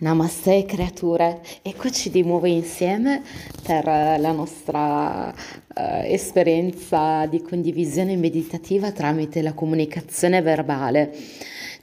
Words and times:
Namaste 0.00 0.64
creature, 0.64 1.42
eccoci 1.60 2.08
di 2.08 2.22
nuovo 2.22 2.46
insieme 2.46 3.20
per 3.62 3.84
la 3.84 4.32
nostra 4.32 5.28
uh, 5.28 5.80
esperienza 6.04 7.26
di 7.26 7.42
condivisione 7.42 8.16
meditativa 8.16 8.92
tramite 8.92 9.42
la 9.42 9.52
comunicazione 9.52 10.40
verbale. 10.40 11.14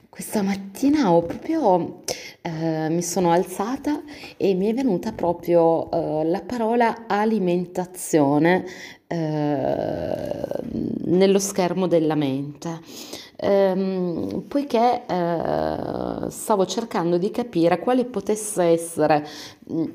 Questa 0.09 0.41
mattina 0.41 1.11
ho 1.11 1.21
proprio, 1.21 2.01
uh, 2.47 2.93
mi 2.93 3.01
sono 3.01 3.31
alzata 3.31 4.01
e 4.37 4.53
mi 4.53 4.67
è 4.67 4.73
venuta 4.73 5.11
proprio 5.11 5.87
uh, 5.89 6.23
la 6.23 6.41
parola 6.41 7.05
alimentazione 7.07 8.65
nello 11.05 11.39
schermo 11.39 11.87
della 11.87 12.15
mente. 12.15 12.81
Ehm, 13.39 14.45
poiché 14.47 15.05
eh, 15.05 16.29
stavo 16.29 16.65
cercando 16.65 17.17
di 17.17 17.29
capire 17.29 17.79
quale 17.79 18.03
potesse 18.05 18.63
essere, 18.63 19.25
mm, 19.71 19.85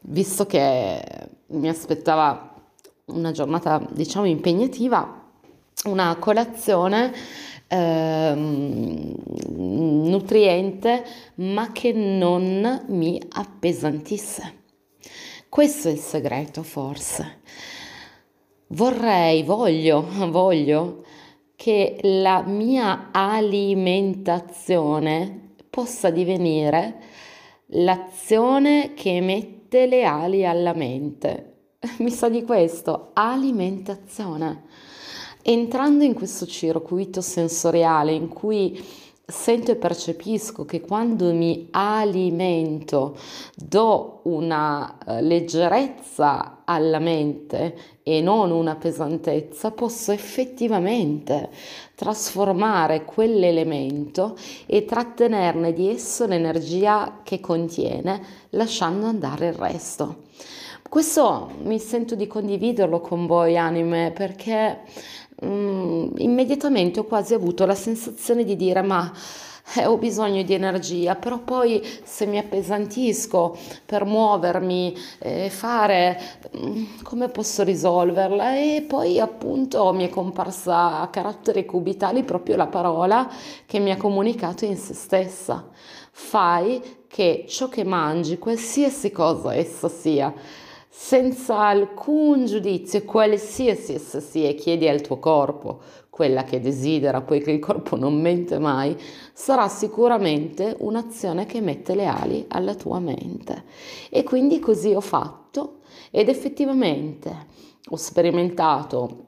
visto 0.00 0.46
che 0.46 1.28
mi 1.48 1.68
aspettava 1.68 2.54
una 3.06 3.32
giornata 3.32 3.86
diciamo 3.92 4.26
impegnativa, 4.26 5.24
una 5.84 6.16
colazione 6.18 7.12
ehm, 7.68 9.14
nutriente 9.48 11.04
ma 11.36 11.70
che 11.72 11.92
non 11.92 12.84
mi 12.88 13.18
appesantisse. 13.28 14.64
Questo 15.48 15.88
è 15.88 15.92
il 15.92 15.98
segreto 15.98 16.62
forse. 16.62 17.40
Vorrei, 18.68 19.42
voglio, 19.42 20.06
voglio 20.28 21.04
che 21.54 21.98
la 22.02 22.42
mia 22.42 23.08
alimentazione 23.12 25.54
possa 25.70 26.10
divenire 26.10 27.14
l'azione 27.70 28.92
che 28.94 29.20
mette 29.20 29.86
le 29.86 30.04
ali 30.04 30.44
alla 30.44 30.74
mente. 30.74 31.54
Mi 31.98 32.10
sa 32.10 32.28
di 32.28 32.42
questo, 32.44 33.10
alimentazione. 33.14 34.64
Entrando 35.48 36.02
in 36.02 36.14
questo 36.14 36.44
circuito 36.44 37.20
sensoriale 37.20 38.10
in 38.10 38.26
cui 38.26 38.84
sento 39.24 39.70
e 39.70 39.76
percepisco 39.76 40.64
che 40.64 40.80
quando 40.80 41.32
mi 41.32 41.68
alimento 41.70 43.16
do 43.54 44.22
una 44.24 44.98
uh, 45.06 45.20
leggerezza 45.20 46.62
alla 46.64 46.98
mente 46.98 47.78
e 48.02 48.20
non 48.20 48.50
una 48.50 48.74
pesantezza, 48.74 49.70
posso 49.70 50.10
effettivamente 50.10 51.50
trasformare 51.94 53.04
quell'elemento 53.04 54.36
e 54.66 54.84
trattenerne 54.84 55.72
di 55.72 55.88
esso 55.88 56.26
l'energia 56.26 57.20
che 57.22 57.38
contiene, 57.38 58.20
lasciando 58.50 59.06
andare 59.06 59.46
il 59.46 59.54
resto. 59.54 60.24
Questo 60.88 61.50
mi 61.62 61.80
sento 61.80 62.14
di 62.14 62.28
condividerlo 62.28 63.00
con 63.00 63.26
voi 63.26 63.58
anime 63.58 64.12
perché 64.14 64.82
um, 65.40 66.12
immediatamente 66.18 67.00
ho 67.00 67.04
quasi 67.04 67.34
avuto 67.34 67.66
la 67.66 67.74
sensazione 67.74 68.44
di 68.44 68.54
dire 68.54 68.82
ma 68.82 69.12
eh, 69.74 69.84
ho 69.84 69.96
bisogno 69.96 70.42
di 70.42 70.54
energia, 70.54 71.16
però 71.16 71.38
poi 71.38 71.82
se 72.04 72.24
mi 72.26 72.38
appesantisco 72.38 73.56
per 73.84 74.04
muovermi 74.04 74.96
e 75.18 75.46
eh, 75.46 75.50
fare, 75.50 76.20
mm, 76.56 76.84
come 77.02 77.28
posso 77.30 77.64
risolverla? 77.64 78.56
E 78.56 78.84
poi 78.86 79.18
appunto 79.18 79.92
mi 79.92 80.06
è 80.06 80.08
comparsa 80.08 81.00
a 81.00 81.08
caratteri 81.08 81.64
cubitali 81.64 82.22
proprio 82.22 82.54
la 82.54 82.68
parola 82.68 83.28
che 83.66 83.80
mi 83.80 83.90
ha 83.90 83.96
comunicato 83.96 84.64
in 84.64 84.76
se 84.76 84.94
stessa. 84.94 85.68
Fai 86.12 86.80
che 87.08 87.44
ciò 87.48 87.68
che 87.68 87.82
mangi, 87.82 88.38
qualsiasi 88.38 89.10
cosa 89.10 89.54
essa 89.54 89.88
sia, 89.88 90.32
senza 90.98 91.58
alcun 91.58 92.46
giudizio, 92.46 93.04
qualsiasi 93.04 93.92
essa 93.92 94.18
sia, 94.18 94.52
chiedi 94.54 94.88
al 94.88 95.02
tuo 95.02 95.18
corpo 95.18 95.80
quella 96.08 96.42
che 96.42 96.58
desidera, 96.58 97.20
poiché 97.20 97.50
il 97.50 97.60
corpo 97.60 97.96
non 97.96 98.18
mente 98.18 98.58
mai, 98.58 98.96
sarà 99.34 99.68
sicuramente 99.68 100.74
un'azione 100.80 101.44
che 101.44 101.60
mette 101.60 101.94
le 101.94 102.06
ali 102.06 102.46
alla 102.48 102.74
tua 102.74 102.98
mente. 102.98 103.64
E 104.08 104.24
quindi 104.24 104.58
così 104.58 104.94
ho 104.94 105.02
fatto 105.02 105.80
ed 106.10 106.30
effettivamente 106.30 107.46
ho 107.90 107.96
sperimentato 107.96 109.24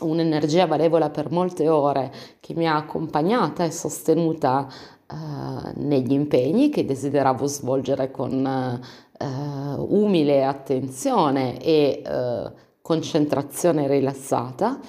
un'energia 0.00 0.66
valevole 0.66 1.10
per 1.10 1.32
molte 1.32 1.68
ore 1.68 2.12
che 2.38 2.54
mi 2.54 2.66
ha 2.66 2.76
accompagnata 2.76 3.64
e 3.64 3.72
sostenuta 3.72 4.68
uh, 5.10 5.72
negli 5.74 6.12
impegni 6.12 6.70
che 6.70 6.84
desideravo 6.84 7.44
svolgere 7.46 8.12
con 8.12 8.80
uh, 9.18 9.86
umile 9.88 10.44
attenzione 10.44 11.60
e 11.62 12.02
uh, 12.06 12.50
concentrazione 12.82 13.86
rilassata 13.86 14.80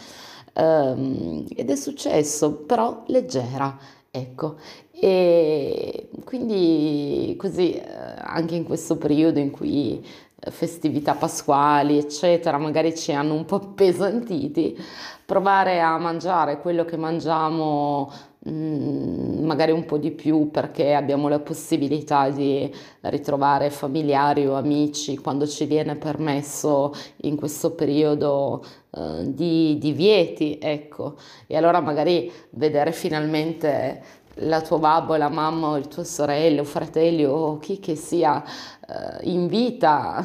um, 0.54 1.46
ed 1.54 1.70
è 1.70 1.76
successo 1.76 2.54
però 2.66 3.04
leggera, 3.08 3.78
ecco. 4.10 4.56
E 4.92 6.10
quindi 6.26 7.34
così 7.38 7.82
anche 8.22 8.56
in 8.56 8.66
questo 8.66 8.98
periodo 8.98 9.40
in 9.40 9.50
cui 9.50 10.06
festività 10.50 11.14
pasquali, 11.14 11.98
eccetera, 11.98 12.58
magari 12.58 12.96
ci 12.96 13.12
hanno 13.14 13.34
un 13.34 13.46
po' 13.46 13.60
pesantiti, 13.60 14.78
provare 15.26 15.82
a 15.82 15.98
mangiare 15.98 16.60
quello 16.60 16.86
che 16.86 16.98
mangiamo 16.98 18.12
magari 18.42 19.72
un 19.72 19.84
po' 19.86 19.98
di 19.98 20.12
più 20.12 20.50
perché 20.50 20.94
abbiamo 20.94 21.28
la 21.28 21.40
possibilità 21.40 22.30
di 22.30 22.74
ritrovare 23.02 23.70
familiari 23.70 24.46
o 24.48 24.56
amici 24.56 25.18
quando 25.18 25.46
ci 25.46 25.66
viene 25.66 25.96
permesso 25.96 26.94
in 27.24 27.36
questo 27.36 27.72
periodo 27.72 28.64
uh, 28.92 29.24
di 29.26 29.78
divieti, 29.78 30.58
ecco, 30.62 31.16
e 31.48 31.58
allora 31.58 31.82
magari 31.82 32.32
vedere 32.52 32.94
finalmente 32.94 34.18
la 34.44 34.62
tua 34.62 34.80
babbo, 34.80 35.16
la 35.16 35.28
mamma 35.28 35.70
o 35.70 35.78
il 35.78 35.90
tuo 35.90 36.06
sorello, 36.06 36.64
fratello 36.64 37.32
o 37.32 37.58
chi 37.58 37.80
che 37.80 37.96
sia 37.96 38.42
uh, 38.42 39.28
in 39.28 39.48
vita 39.48 40.24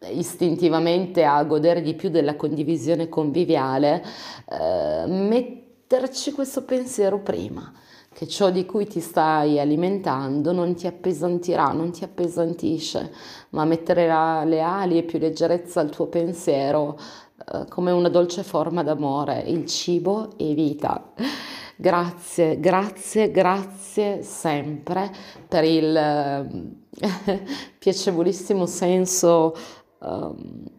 istintivamente 0.12 1.24
a 1.24 1.42
godere 1.44 1.82
di 1.82 1.92
più 1.92 2.08
della 2.08 2.36
condivisione 2.36 3.10
conviviale, 3.10 4.02
uh, 4.46 5.12
met- 5.12 5.66
metterci 5.90 6.32
questo 6.32 6.64
pensiero 6.64 7.18
prima, 7.18 7.72
che 8.12 8.28
ciò 8.28 8.50
di 8.50 8.66
cui 8.66 8.86
ti 8.86 9.00
stai 9.00 9.58
alimentando 9.58 10.52
non 10.52 10.74
ti 10.74 10.86
appesantirà, 10.86 11.72
non 11.72 11.92
ti 11.92 12.04
appesantisce, 12.04 13.10
ma 13.50 13.64
mettere 13.64 14.04
le 14.44 14.60
ali 14.60 14.98
e 14.98 15.02
più 15.04 15.18
leggerezza 15.18 15.80
al 15.80 15.88
tuo 15.88 16.08
pensiero 16.08 16.98
eh, 16.98 17.64
come 17.70 17.90
una 17.90 18.10
dolce 18.10 18.42
forma 18.42 18.82
d'amore. 18.82 19.40
Il 19.46 19.64
cibo 19.64 20.36
è 20.36 20.52
vita. 20.52 21.14
Grazie, 21.74 22.60
grazie, 22.60 23.30
grazie 23.30 24.22
sempre 24.22 25.10
per 25.48 25.64
il 25.64 25.96
eh, 25.96 27.44
piacevolissimo 27.78 28.66
senso 28.66 29.54
eh, 30.02 30.30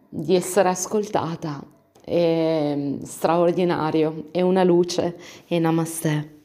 di 0.08 0.36
essere 0.36 0.68
ascoltata 0.68 1.78
è 2.10 2.96
straordinario, 3.04 4.24
è 4.32 4.40
una 4.40 4.64
luce 4.64 5.16
e 5.46 5.60
namaste. 5.60 6.39